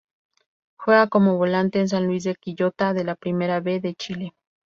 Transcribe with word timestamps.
Juega 0.79 1.05
como 1.09 1.37
volante 1.37 1.79
en 1.79 1.87
San 1.87 2.07
Luis 2.07 2.23
de 2.23 2.33
Quillota 2.33 2.91
de 2.95 3.03
la 3.03 3.13
Primera 3.13 3.59
B 3.59 3.79
de 3.79 3.93
Chile. 3.93 4.33